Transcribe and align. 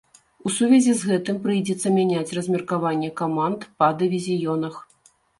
У 0.49 0.51
сувязі 0.53 0.93
з 0.99 1.09
гэтым 1.09 1.35
прыйдзецца 1.43 1.91
мяняць 1.97 2.35
размеркаванне 2.37 3.09
каманд 3.19 3.67
па 3.83 3.91
дывізіёнах. 3.99 4.81